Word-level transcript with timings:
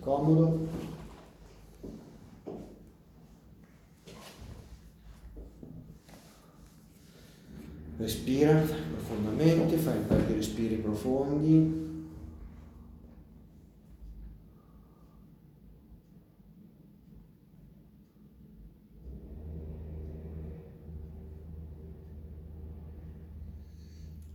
comodo. 0.00 0.68
Respira 7.98 8.62
profondamente, 8.62 9.76
fai 9.76 9.98
un 9.98 10.06
paio 10.06 10.24
di 10.24 10.32
respiri 10.32 10.76
profondi. 10.76 11.88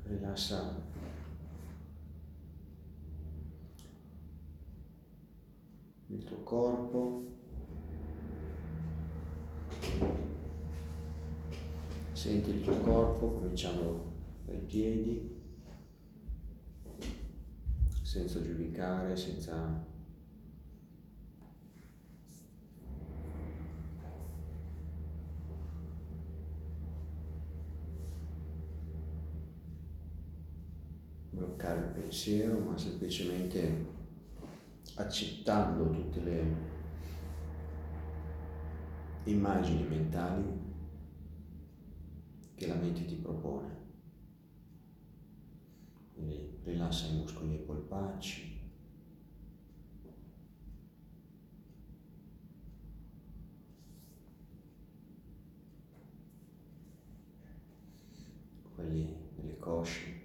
Rilassa 0.03 0.83
il 6.07 6.23
tuo 6.23 6.37
corpo. 6.43 7.23
Senti 12.25 12.49
il 12.49 12.63
tuo 12.63 12.79
corpo 12.79 13.33
cominciando 13.33 14.13
dai 14.45 14.57
piedi, 14.57 15.31
senza 18.01 18.41
giudicare, 18.41 19.15
senza 19.15 19.85
bloccare 31.29 31.79
il 31.79 31.91
pensiero, 31.91 32.57
ma 32.57 32.75
semplicemente 32.75 33.85
accettando 34.95 35.91
tutte 35.91 36.23
le 36.23 36.55
immagini 39.25 39.83
mentali 39.83 40.64
che 42.55 42.67
la 42.67 42.75
mente 42.75 43.05
ti 43.05 43.15
propone. 43.15 43.83
Quindi 46.13 46.59
rilassa 46.63 47.07
i 47.07 47.17
muscoli 47.17 47.49
dei 47.49 47.59
polpacci. 47.59 48.55
quelli 58.75 59.15
delle 59.35 59.57
cosce. 59.57 60.23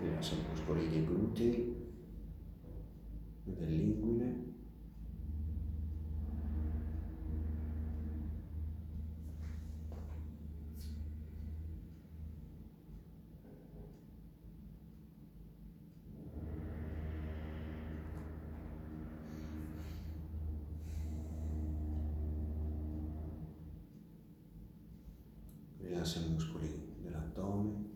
Rilassa 0.00 0.34
i 0.34 0.38
muscoli 0.48 0.88
dei 0.88 1.04
glutei, 1.04 1.76
dell'inguine. 3.44 4.48
Rilassa 25.98 26.20
i 26.20 26.28
muscoli 26.28 26.94
dell'addome. 27.02 27.87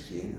Quelli 0.00 0.22
della 0.22 0.31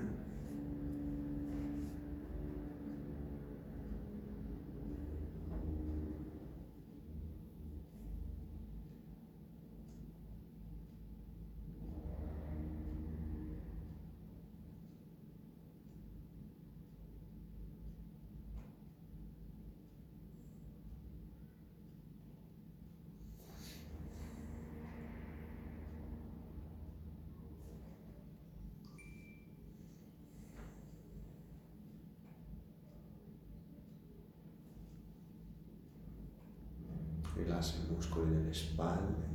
schiena. 37.54 37.60
Rilassa 37.60 37.76
i 37.78 37.94
muscoli 37.94 38.30
delle 38.32 38.54
spalle. 38.54 39.32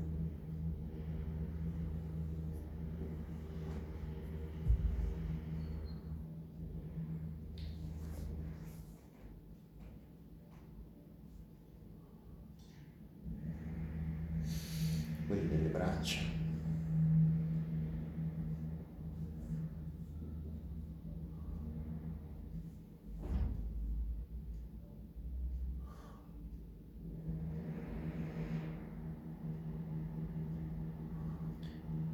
Quelli 15.27 15.49
delle 15.49 15.69
braccia. 15.69 16.39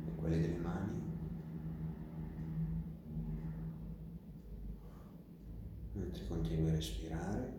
e 0.07 0.15
quelli 0.17 0.41
delle 0.41 0.59
mani. 0.59 1.03
Mentre 5.93 6.25
continui 6.55 6.71
a 6.71 6.75
respirare. 6.75 7.53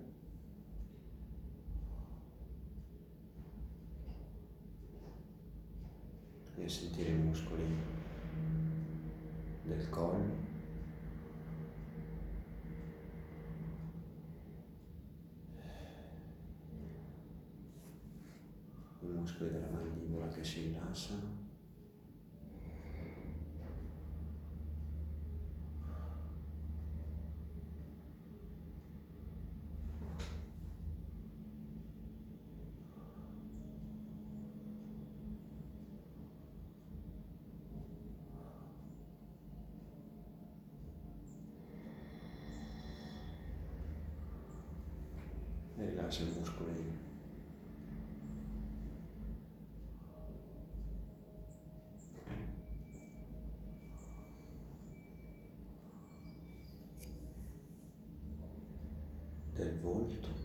E 6.58 6.64
a 6.64 6.70
sentire 6.70 7.10
i 7.10 7.16
muscoli 7.16 7.66
del 9.64 9.90
collo. 9.90 10.44
I 19.02 19.08
muscoli 19.08 19.52
della 19.52 19.70
mandibola 19.70 20.28
che 20.30 20.44
si 20.44 20.62
rilassano. 20.62 21.45
piace 46.06 46.24
i 46.24 46.32
muscoli. 46.38 47.04
del 59.54 59.80
volto. 59.80 60.45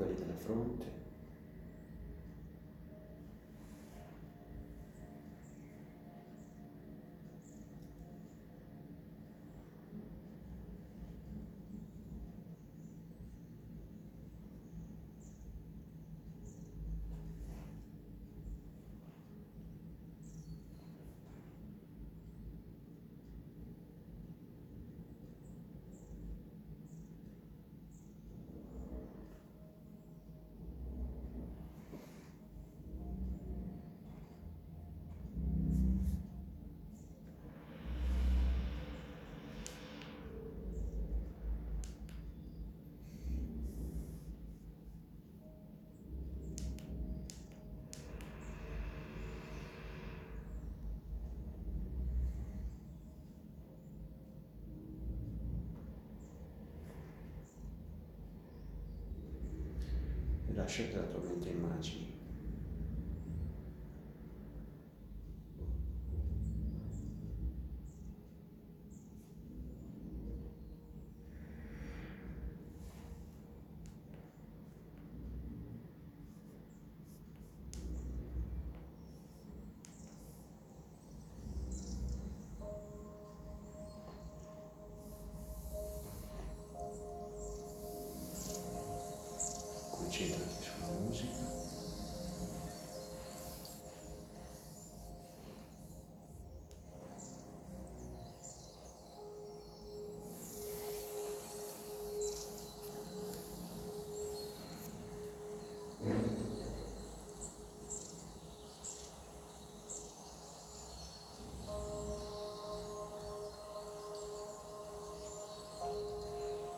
Quelli 0.00 0.14
della 0.14 0.34
fronte. 0.34 0.98
E 60.48 60.52
lascia 60.70 60.84
che 60.84 60.94
la 60.94 61.02
tua 61.02 61.20
mente 61.20 61.48
immagini. 61.48 62.18
Concentrati 89.90 90.59
sulla 91.20 91.32
musica. 91.32 91.50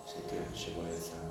Senti 0.04 0.34
la 0.36 1.21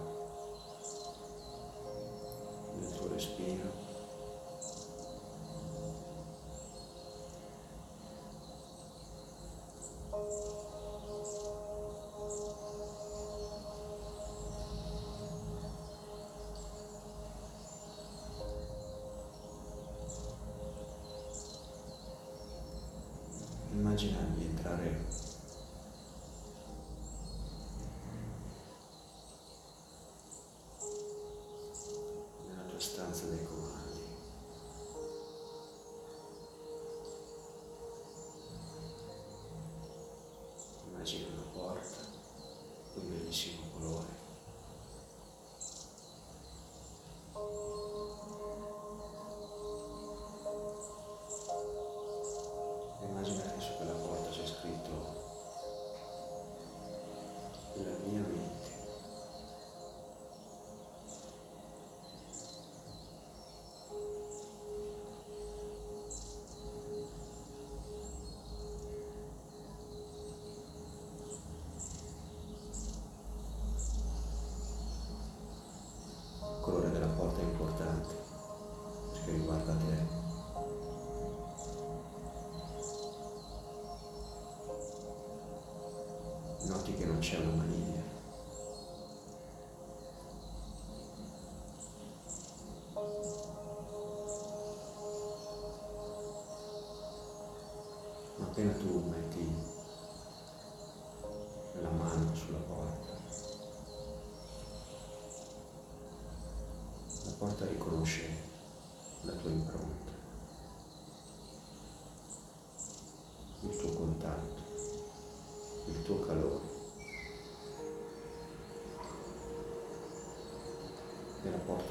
Noti 86.64 86.94
che 86.94 87.06
non 87.06 87.20
c'è 87.20 87.38
una 87.38 87.56
maniglia. 87.56 88.01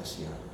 Porta 0.01 0.05
si 0.05 0.25
apre. 0.25 0.49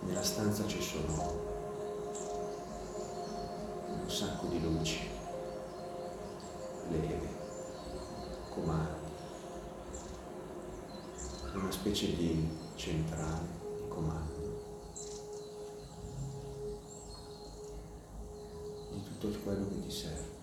Nella 0.00 0.22
stanza 0.22 0.66
ci 0.66 0.80
sono 0.80 1.46
un 3.88 4.10
sacco 4.10 4.46
di 4.46 4.60
luci, 4.60 5.08
leve, 6.90 7.36
comandi, 8.50 9.10
una 11.54 11.70
specie 11.70 12.14
di 12.14 12.56
centrale 12.76 13.57
ti 19.88 19.94
serve. 19.94 20.36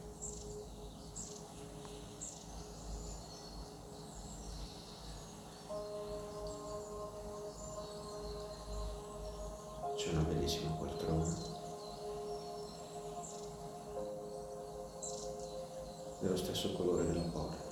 C'è 9.96 10.10
una 10.12 10.22
bellissima 10.22 10.72
poltrona 10.72 11.26
dello 16.20 16.38
stesso 16.38 16.74
colore 16.74 17.06
della 17.06 17.30
porta. 17.32 17.65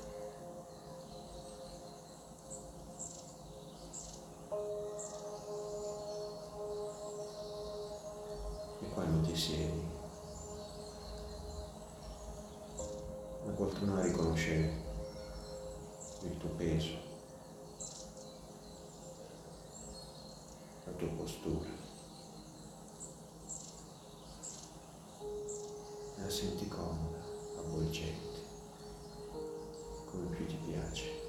Come 30.13 30.35
più 30.35 30.45
ti 30.45 30.57
piace. 30.67 31.21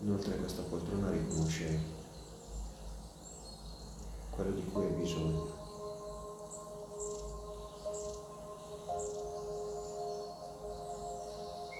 Inoltre 0.00 0.36
questa 0.36 0.62
poltrona 0.62 1.10
riconosce 1.10 1.80
quello 4.30 4.50
di 4.50 4.64
cui 4.64 4.84
hai 4.84 4.92
bisogno. 4.92 5.62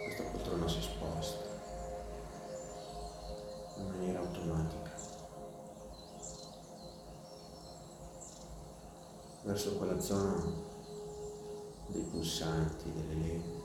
Questa 0.04 0.22
poltrona 0.22 0.68
si 0.68 0.80
sposta 0.80 1.42
in 3.78 3.88
maniera 3.88 4.20
automatica 4.20 4.92
verso 9.42 9.76
quella 9.76 10.00
zona 10.00 10.63
delle 12.42 13.14
leve 13.14 13.62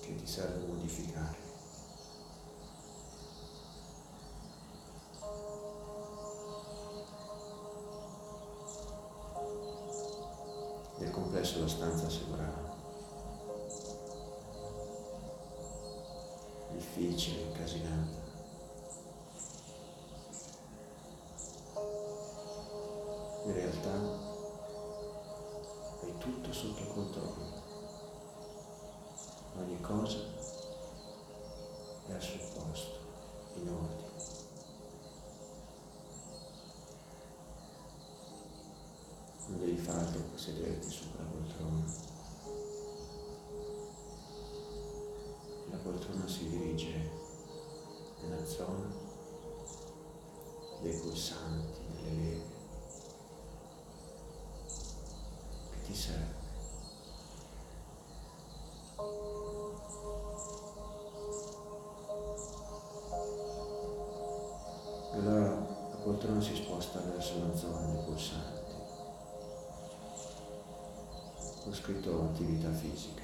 che 0.00 0.16
ti 0.16 0.26
serve 0.26 0.66
modificare. 0.66 1.36
Nel 10.98 11.10
complesso 11.12 11.60
la 11.60 11.68
stanza 11.68 12.10
sembra 12.10 12.52
difficile, 16.72 17.42
incasinata. 17.42 18.22
In 23.44 23.52
realtà 23.52 24.23
tutto 26.24 26.52
sotto 26.54 26.86
controllo. 26.86 27.52
Ogni 29.58 29.78
cosa 29.82 30.20
è 32.06 32.12
al 32.14 32.22
suo 32.22 32.38
posto, 32.54 32.98
in 33.56 33.68
ordine. 33.68 34.02
Non 39.48 39.58
devi 39.58 39.76
che 40.30 40.38
sederti 40.38 40.90
sopra 40.90 41.24
la 41.24 41.28
poltrona. 41.28 41.84
La 45.70 45.76
poltrona 45.76 46.26
si 46.26 46.48
dirige 46.48 47.10
nella 48.22 48.46
zona 48.46 48.88
dei 50.80 50.98
pulsanti, 50.98 51.80
delle 52.00 52.16
leve 52.16 52.53
ti 55.84 55.94
serve. 55.94 56.42
E 65.12 65.16
allora 65.18 65.48
la 65.50 65.96
poltrona 66.02 66.40
si 66.40 66.56
sposta 66.56 67.00
verso 67.00 67.38
la 67.38 67.54
zona 67.54 67.86
dei 67.86 68.02
pulsanti. 68.04 68.62
Ho 71.66 71.72
scritto 71.72 72.30
attività 72.30 72.70
fisica. 72.72 73.22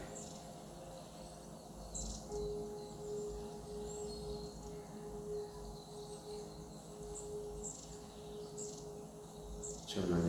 C'è 9.85 9.99
una 10.07 10.20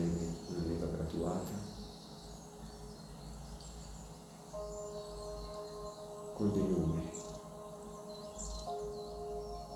con 6.42 6.52
dei 6.52 6.66
numeri 6.66 7.08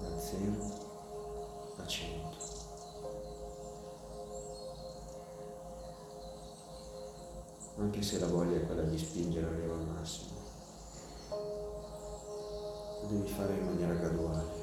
da 0.00 0.18
0 0.18 0.52
a 1.76 1.86
100. 1.86 2.36
Anche 7.78 8.02
se 8.02 8.18
la 8.18 8.26
voglia 8.26 8.56
è 8.56 8.66
quella 8.66 8.82
di 8.82 8.98
spingere 8.98 9.46
arriva 9.46 9.74
al 9.74 9.86
massimo, 9.86 10.40
lo 13.02 13.06
devi 13.10 13.28
fare 13.28 13.54
in 13.54 13.64
maniera 13.64 13.94
graduale. 13.94 14.55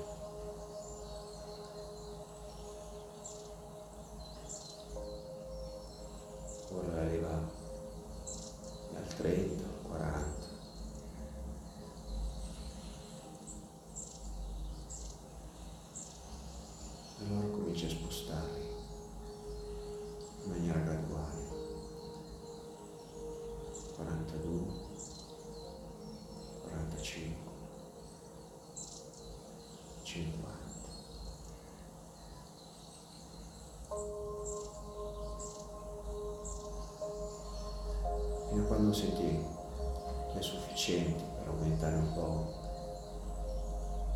100 40.86 41.24
per 41.38 41.48
aumentare 41.48 41.96
un 41.96 42.14
po' 42.14 42.52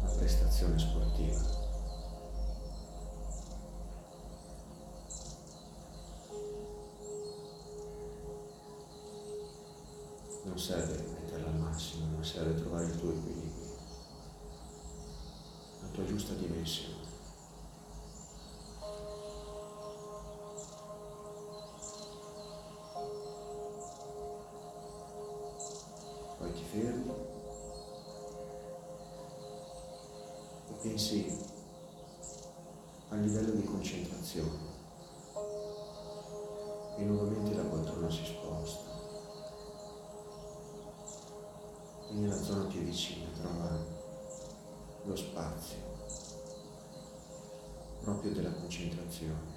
la 0.03 0.09
prestazione 0.17 0.77
sportiva. 0.77 1.39
Non 10.43 10.59
serve 10.59 11.05
metterla 11.21 11.47
al 11.47 11.55
massimo, 11.55 12.17
ma 12.17 12.23
serve 12.25 12.55
trovare 12.55 12.83
il 12.83 12.99
tuo 12.99 13.13
equilibrio, 13.13 13.77
la 15.83 15.87
tua 15.93 16.03
giusta 16.05 16.33
dimensione. 16.33 16.96
Lo 45.07 45.15
spazio 45.15 45.77
proprio 48.01 48.31
della 48.31 48.51
concentrazione. 48.51 49.55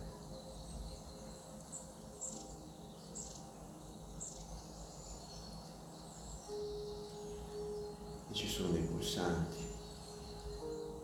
E 8.31 8.35
ci 8.35 8.49
sono 8.49 8.71
dei 8.71 8.83
pulsanti, 8.83 9.67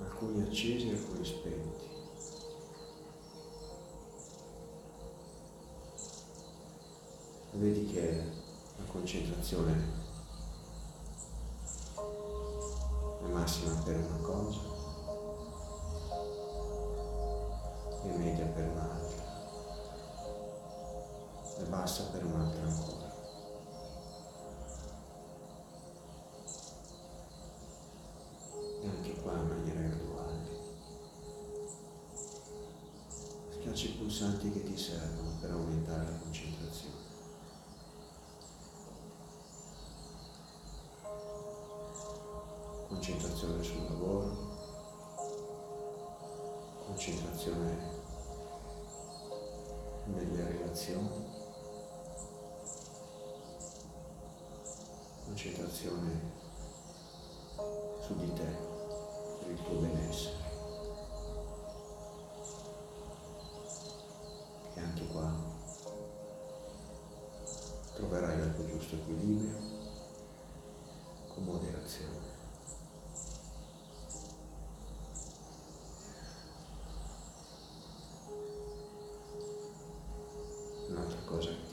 alcuni 0.01 0.43
accesi 0.43 0.91
e 0.91 0.93
alcuni 0.93 1.25
spenti. 1.25 1.85
Vedi 7.53 7.87
che 7.87 8.25
la 8.77 8.85
concentrazione 8.85 10.06
per 13.87 13.97
una 13.99 14.19
cosa 14.21 14.61
e 18.03 18.09
media 18.19 18.47
per 18.47 18.69
un'altra 18.69 19.23
e 21.59 21.63
bassa 21.69 22.09
per 22.11 22.25
un'altra 22.25 22.63
ancora. 22.63 23.06
Concentrazione 42.97 43.63
sul 43.63 43.85
lavoro, 43.85 44.55
concentrazione 46.87 47.77
nelle 50.07 50.45
relazioni, 50.49 51.11
concentrazione 55.27 56.21
su 58.01 58.17
di 58.17 58.33
te, 58.33 58.57
per 59.41 59.51
il 59.51 59.63
tuo 59.63 59.75
benessere. 59.75 60.46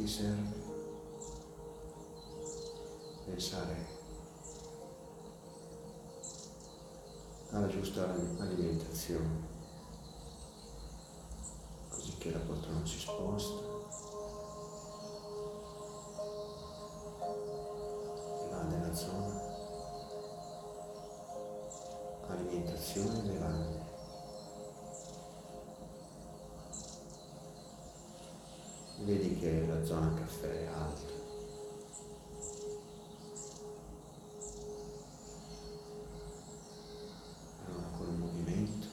Ti 0.03 0.09
serve 0.09 0.61
pensare 3.23 3.75
alla 7.51 7.67
giusta 7.67 8.13
alimentazione, 8.39 9.52
che 29.43 29.65
la 29.67 29.83
zona 29.83 30.13
caffè 30.13 30.47
è 30.47 30.67
alta. 30.67 31.11
Con 37.97 38.07
il 38.07 38.17
movimento 38.17 38.87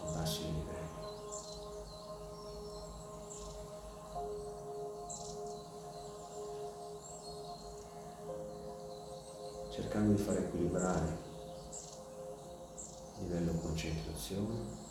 abbassi 0.00 0.40
il 0.42 0.54
livello. 0.54 0.98
Cercando 9.70 10.14
di 10.14 10.22
far 10.22 10.36
equilibrare 10.36 11.16
il 13.18 13.22
livello 13.22 13.52
concentrazione 13.52 14.89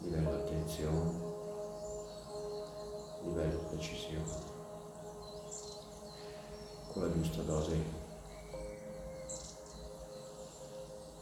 livello 0.00 0.30
attenzione, 0.34 1.12
livello 3.22 3.58
precisione, 3.68 4.58
con 6.92 7.02
la 7.02 7.12
giusta 7.12 7.42
dose 7.42 7.76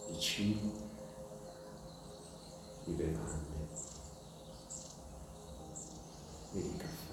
di 0.09 0.19
cibo, 0.19 0.73
di 2.85 2.93
bevande 2.93 3.57
e 6.53 6.63
di 6.63 6.77
caffè. 6.77 7.08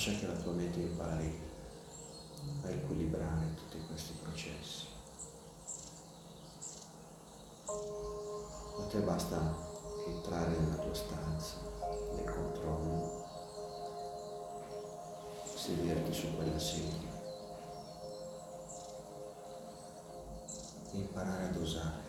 Lascia 0.00 0.18
che 0.18 0.26
la 0.26 0.40
tua 0.40 0.52
mente 0.52 0.80
impari 0.80 1.38
a 2.62 2.70
equilibrare 2.70 3.54
tutti 3.54 3.84
questi 3.86 4.14
processi. 4.22 4.86
A 7.66 8.82
te 8.88 8.98
basta 9.00 9.54
entrare 10.06 10.56
nella 10.56 10.76
tua 10.76 10.94
stanza, 10.94 11.56
nel 12.14 12.24
controllo, 12.24 13.26
sederti 15.54 16.14
su 16.14 16.34
quella 16.34 16.58
sedia 16.58 17.18
imparare 20.92 21.44
ad 21.44 21.56
osare 21.56 21.99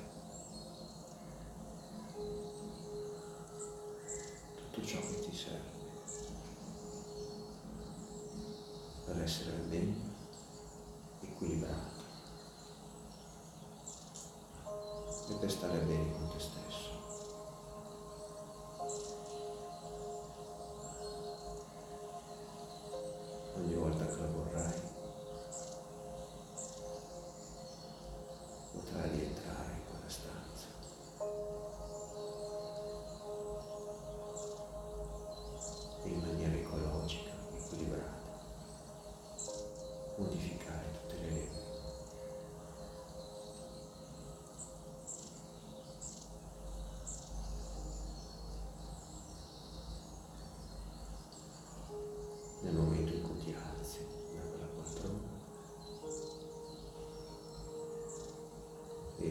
Ogni 24.11 24.33
volta 24.33 24.90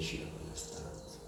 esci 0.00 0.18
da 0.18 0.30
quella 0.30 0.54
stanza. 0.54 1.18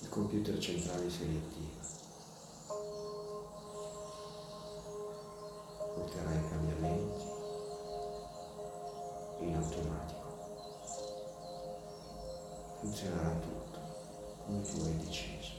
Il 0.00 0.08
computer 0.08 0.58
centrale 0.58 1.10
si 1.10 1.24
riattiva. 1.24 1.86
porterai 5.94 6.48
cambiamenti 6.48 7.24
in 9.40 9.54
automatico. 9.56 10.26
Funzionerà 12.80 13.30
tutto 13.40 13.78
come 14.44 14.62
tu 14.62 14.80
hai 14.82 14.96
deciso. 14.98 15.57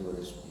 E 0.00 0.10
al 0.10 0.47